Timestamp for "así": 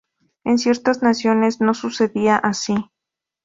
2.31-2.73